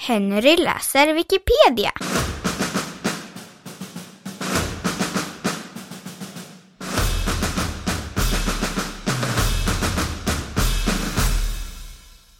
Henry 0.00 0.56
läser 0.56 1.14
Wikipedia. 1.14 1.92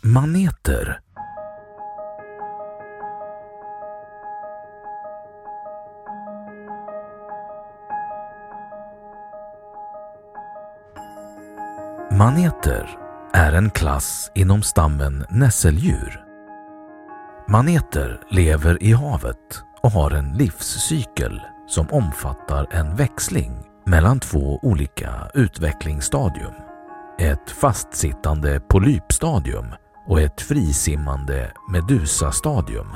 Maneter. 0.00 1.00
Maneter 12.10 12.98
är 13.32 13.52
en 13.52 13.70
klass 13.70 14.30
inom 14.34 14.62
stammen 14.62 15.26
nässeldjur. 15.30 16.27
Maneter 17.50 18.20
lever 18.30 18.82
i 18.82 18.92
havet 18.92 19.62
och 19.82 19.90
har 19.90 20.10
en 20.10 20.32
livscykel 20.32 21.40
som 21.66 21.90
omfattar 21.90 22.66
en 22.70 22.96
växling 22.96 23.52
mellan 23.86 24.20
två 24.20 24.58
olika 24.62 25.30
utvecklingsstadium. 25.34 26.52
Ett 27.18 27.50
fastsittande 27.50 28.60
polypstadium 28.60 29.74
och 30.06 30.20
ett 30.20 30.40
frisimmande 30.40 31.52
medusastadium. 31.72 32.88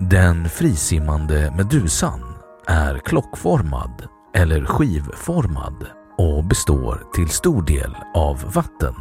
Den 0.00 0.48
frisimmande 0.48 1.52
medusan 1.56 2.34
är 2.66 2.98
klockformad 2.98 4.08
eller 4.34 4.64
skivformad 4.64 5.86
och 6.18 6.44
består 6.44 7.02
till 7.14 7.28
stor 7.28 7.62
del 7.62 7.96
av 8.14 8.52
vatten. 8.54 8.94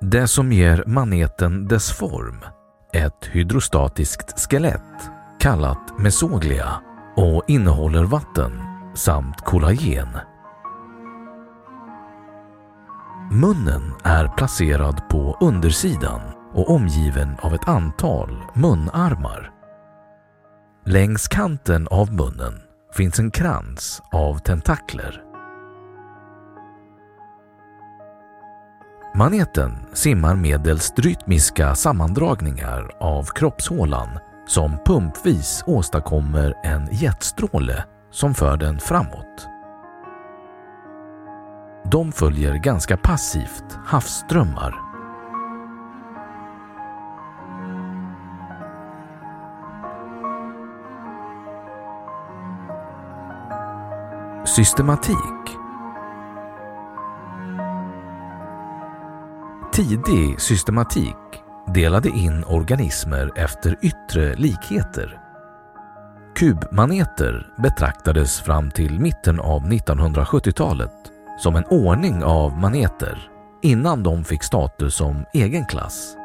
Det 0.00 0.28
som 0.28 0.52
ger 0.52 0.84
maneten 0.86 1.68
dess 1.68 1.92
form, 1.92 2.44
ett 2.92 3.24
hydrostatiskt 3.32 4.50
skelett 4.50 5.10
kallat 5.40 5.98
mesoglia 5.98 6.68
och 7.16 7.42
innehåller 7.48 8.04
vatten 8.04 8.60
samt 8.94 9.40
kollagen. 9.40 10.08
Munnen 13.30 13.92
är 14.04 14.28
placerad 14.28 15.08
på 15.08 15.36
undersidan 15.40 16.20
och 16.54 16.70
omgiven 16.70 17.36
av 17.40 17.54
ett 17.54 17.68
antal 17.68 18.44
munarmar. 18.54 19.50
Längs 20.86 21.28
kanten 21.28 21.88
av 21.88 22.12
munnen 22.12 22.60
finns 22.92 23.18
en 23.18 23.30
krans 23.30 24.02
av 24.12 24.38
tentakler. 24.38 25.25
Maneten 29.18 29.86
simmar 29.92 30.36
medelst 30.36 30.98
rytmiska 30.98 31.74
sammandragningar 31.74 32.90
av 33.00 33.24
kroppshålan 33.24 34.08
som 34.46 34.78
pumpvis 34.86 35.64
åstadkommer 35.66 36.54
en 36.64 36.88
jetstråle 36.92 37.84
som 38.10 38.34
för 38.34 38.56
den 38.56 38.78
framåt. 38.78 39.48
De 41.90 42.12
följer 42.12 42.54
ganska 42.54 42.96
passivt 42.96 43.78
havsströmmar. 43.86 44.74
Systematik 54.46 55.65
Tidig 59.76 60.40
systematik 60.40 61.16
delade 61.74 62.08
in 62.08 62.44
organismer 62.44 63.32
efter 63.36 63.76
yttre 63.82 64.34
likheter. 64.34 65.20
Kubmaneter 66.36 67.46
betraktades 67.62 68.40
fram 68.40 68.70
till 68.70 69.00
mitten 69.00 69.40
av 69.40 69.62
1970-talet 69.62 70.92
som 71.38 71.56
en 71.56 71.64
ordning 71.64 72.24
av 72.24 72.58
maneter 72.58 73.28
innan 73.62 74.02
de 74.02 74.24
fick 74.24 74.42
status 74.42 74.94
som 74.94 75.24
egen 75.32 75.66
klass. 75.66 76.16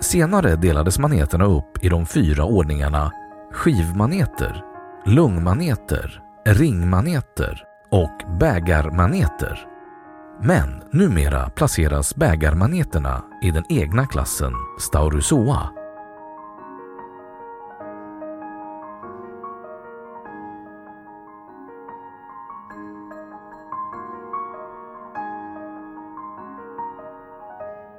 Senare 0.00 0.56
delades 0.56 0.98
maneterna 0.98 1.44
upp 1.44 1.84
i 1.84 1.88
de 1.88 2.06
fyra 2.06 2.44
ordningarna 2.44 3.12
skivmaneter, 3.52 4.62
lungmaneter, 5.06 6.20
ringmaneter 6.46 7.64
och 7.90 8.38
bägarmaneter. 8.40 9.71
Men 10.44 10.82
numera 10.92 11.50
placeras 11.50 12.16
bägarmaneterna 12.16 13.24
i 13.42 13.50
den 13.50 13.64
egna 13.68 14.06
klassen 14.06 14.52
Staurusoa. 14.80 15.70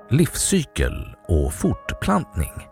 Livscykel 0.10 1.16
och 1.28 1.54
fortplantning 1.54 2.68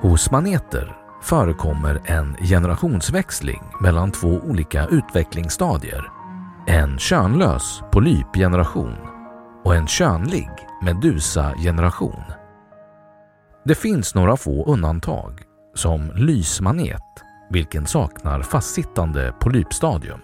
Hos 0.00 0.30
maneter 0.30 1.03
förekommer 1.24 2.00
en 2.04 2.36
generationsväxling 2.40 3.62
mellan 3.80 4.12
två 4.12 4.28
olika 4.28 4.86
utvecklingsstadier. 4.86 6.10
En 6.66 6.98
könlös 6.98 7.82
polypgeneration 7.92 8.94
och 9.64 9.74
en 9.74 9.86
könlig 9.86 10.50
medusageneration. 10.82 12.22
Det 13.64 13.74
finns 13.74 14.14
några 14.14 14.36
få 14.36 14.64
undantag, 14.64 15.42
som 15.74 16.12
lysmanet, 16.14 17.22
vilken 17.50 17.86
saknar 17.86 18.42
fastsittande 18.42 19.34
polypstadium. 19.40 20.20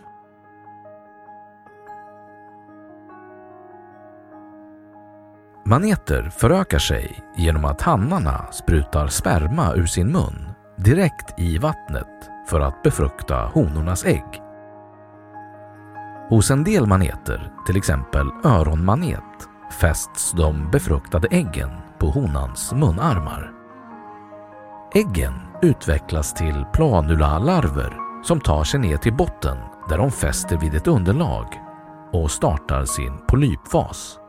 Maneter 5.67 6.31
förökar 6.31 6.79
sig 6.79 7.23
genom 7.37 7.64
att 7.64 7.81
hannarna 7.81 8.52
sprutar 8.52 9.06
sperma 9.06 9.75
ur 9.75 9.87
sin 9.87 10.12
mun 10.12 10.50
direkt 10.85 11.35
i 11.38 11.59
vattnet 11.59 12.31
för 12.47 12.61
att 12.61 12.82
befrukta 12.82 13.50
honornas 13.55 14.05
ägg. 14.05 14.43
Hos 16.29 16.50
en 16.50 16.65
del 16.65 16.87
maneter, 16.87 17.53
till 17.67 17.77
exempel 17.77 18.31
öronmanet, 18.44 19.49
fästs 19.81 20.32
de 20.32 20.71
befruktade 20.71 21.29
äggen 21.31 21.71
på 21.99 22.06
honans 22.06 22.73
munarmar. 22.73 23.53
Äggen 24.94 25.35
utvecklas 25.62 26.35
till 26.35 26.65
planula-larver 26.73 27.97
som 28.25 28.41
tar 28.41 28.65
sig 28.65 28.81
ner 28.81 28.97
till 28.97 29.15
botten 29.15 29.59
där 29.88 29.99
de 29.99 30.11
fäster 30.11 30.56
vid 30.56 30.75
ett 30.75 30.88
underlag 30.88 31.47
och 32.12 32.31
startar 32.31 32.85
sin 32.85 33.19
polypfas. 33.29 34.20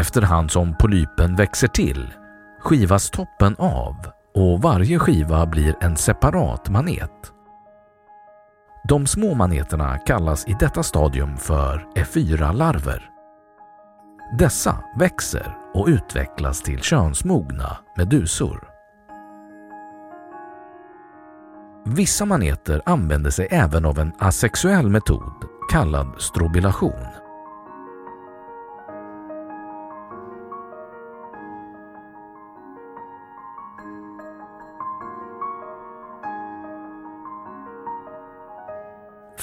Efterhand 0.00 0.50
som 0.50 0.74
polypen 0.74 1.36
växer 1.36 1.68
till 1.68 2.14
skivas 2.60 3.10
toppen 3.10 3.56
av 3.58 3.96
och 4.34 4.62
varje 4.62 4.98
skiva 4.98 5.46
blir 5.46 5.76
en 5.80 5.96
separat 5.96 6.68
manet. 6.68 7.32
De 8.88 9.06
små 9.06 9.34
maneterna 9.34 9.98
kallas 9.98 10.48
i 10.48 10.56
detta 10.60 10.82
stadium 10.82 11.36
för 11.36 11.86
E4-larver. 11.94 13.02
Dessa 14.38 14.84
växer 14.98 15.56
och 15.74 15.86
utvecklas 15.86 16.62
till 16.62 16.80
könsmogna 16.82 17.76
medusor. 17.96 18.68
Vissa 21.86 22.24
maneter 22.24 22.82
använder 22.86 23.30
sig 23.30 23.48
även 23.50 23.84
av 23.84 23.98
en 23.98 24.12
asexuell 24.18 24.88
metod 24.88 25.44
kallad 25.70 26.14
strobilation. 26.18 27.19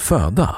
Föda 0.08 0.56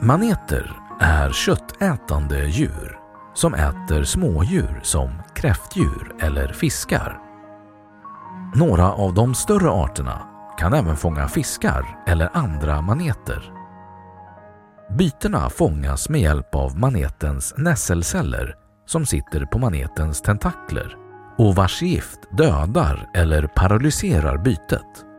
Maneter 0.00 0.72
är 1.00 1.32
köttätande 1.32 2.44
djur 2.44 2.98
som 3.34 3.54
äter 3.54 4.04
smådjur 4.04 4.80
som 4.82 5.10
kräftdjur 5.34 6.14
eller 6.20 6.48
fiskar. 6.48 7.18
Några 8.54 8.92
av 8.92 9.14
de 9.14 9.34
större 9.34 9.70
arterna 9.70 10.22
kan 10.58 10.74
även 10.74 10.96
fånga 10.96 11.28
fiskar 11.28 11.98
eller 12.06 12.30
andra 12.32 12.80
maneter. 12.80 13.52
Bytena 14.98 15.50
fångas 15.50 16.08
med 16.08 16.20
hjälp 16.20 16.54
av 16.54 16.78
manetens 16.78 17.54
nässelceller 17.56 18.54
som 18.86 19.06
sitter 19.06 19.44
på 19.44 19.58
manetens 19.58 20.22
tentakler 20.22 20.96
och 21.38 21.54
vars 21.54 21.82
gift 21.82 22.20
dödar 22.36 23.10
eller 23.14 23.46
paralyserar 23.46 24.38
bytet. 24.38 25.09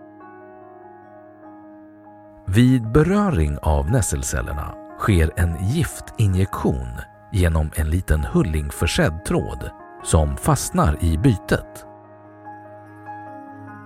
Vid 2.53 2.91
beröring 2.91 3.57
av 3.61 3.91
nässelcellerna 3.91 4.73
sker 4.99 5.31
en 5.35 5.67
giftinjektion 5.67 6.87
genom 7.31 7.71
en 7.75 7.89
liten 7.89 8.23
hullingförsedd 8.23 9.25
tråd 9.25 9.69
som 10.03 10.37
fastnar 10.37 11.03
i 11.03 11.17
bytet. 11.17 11.85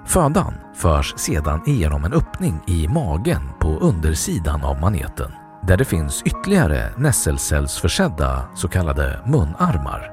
Födan 0.06 0.54
förs 0.76 1.14
sedan 1.18 1.62
igenom 1.66 2.06
en 2.06 2.14
öppning 2.14 2.62
i 2.68 2.88
magen 2.88 3.42
på 3.60 3.68
undersidan 3.68 4.64
av 4.64 4.80
maneten 4.80 5.32
där 5.64 5.78
det 5.78 5.86
finns 5.86 6.24
ytterligare 6.24 6.94
nässelcellsförsedda 6.98 8.50
så 8.56 8.68
kallade 8.68 9.22
munarmar. 9.26 10.12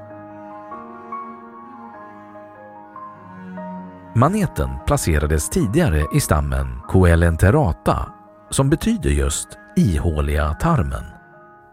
Maneten 4.15 4.69
placerades 4.85 5.49
tidigare 5.49 6.05
i 6.13 6.19
stammen 6.19 6.81
Coelenterata 6.87 8.12
som 8.53 8.69
betyder 8.69 9.09
just 9.09 9.47
ihåliga 9.75 10.53
tarmen. 10.53 11.03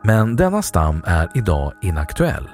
Men 0.05 0.37
denna 0.37 0.63
stam 0.63 1.03
är 1.07 1.31
idag 1.35 1.73
inaktuell. 1.83 2.49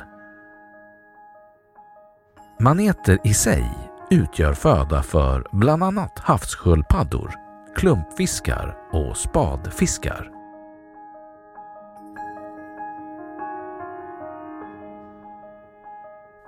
Maneter 2.61 3.19
i 3.25 3.35
sig 3.35 3.79
utgör 4.11 4.55
föda 4.55 5.03
för 5.03 5.47
bland 5.53 5.83
annat 5.83 6.19
havssköldpaddor, 6.19 7.35
klumpfiskar 7.77 8.77
och 8.93 9.17
spadfiskar. 9.17 10.31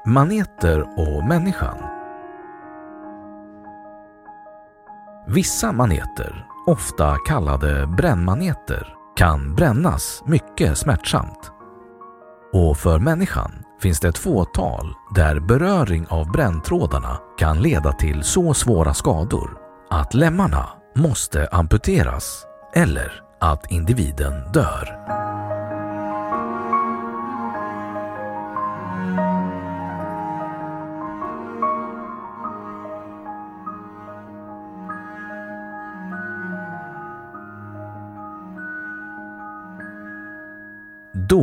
Maneter 0.06 0.80
och 0.80 1.24
människan 1.24 1.98
Vissa 5.30 5.72
maneter, 5.72 6.46
ofta 6.68 7.16
kallade 7.26 7.86
brännmaneter, 7.86 8.94
kan 9.16 9.54
brännas 9.54 10.22
mycket 10.26 10.78
smärtsamt. 10.78 11.52
Och 12.52 12.76
för 12.76 12.98
människan 12.98 13.52
finns 13.82 14.00
det 14.00 14.08
ett 14.08 14.18
fåtal 14.18 14.94
där 15.14 15.40
beröring 15.40 16.06
av 16.06 16.32
bränntrådarna 16.32 17.18
kan 17.38 17.62
leda 17.62 17.92
till 17.92 18.22
så 18.22 18.54
svåra 18.54 18.94
skador 18.94 19.58
att 19.90 20.14
lemmarna 20.14 20.68
måste 20.96 21.48
amputeras 21.52 22.46
eller 22.74 23.22
att 23.40 23.70
individen 23.70 24.52
dör. 24.52 25.17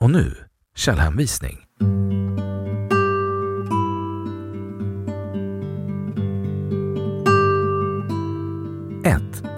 Och 0.00 0.10
nu 0.10 0.36
källhänvisning. 0.76 1.66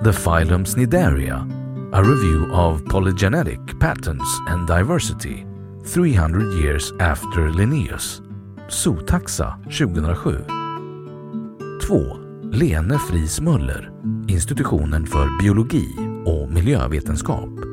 The 0.04 0.12
Phylum 0.12 0.64
Cnidaria, 0.64 1.46
a 1.92 2.02
review 2.02 2.50
of 2.52 2.84
polygenetic 2.86 3.78
patterns 3.78 4.40
and 4.48 4.66
diversity 4.66 5.46
300 5.86 6.58
years 6.58 6.92
after 6.98 7.50
Linnaeus, 7.50 8.20
Zootaxa 8.68 9.62
2007. 9.70 10.44
2. 11.86 12.18
Lene 12.50 12.98
Friis 12.98 13.40
Muller, 13.40 13.90
Institutionen 14.28 15.06
för 15.06 15.38
biologi 15.42 15.86
och 16.26 16.50
miljövetenskap 16.50 17.71